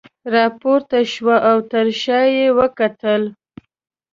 [0.33, 3.23] راپورته شوه او تر شاه یې وکتل.